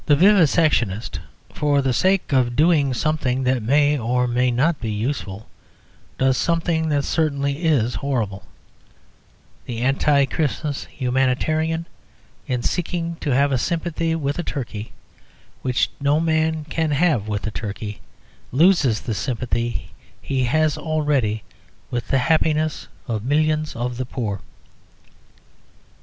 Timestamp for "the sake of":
1.83-2.55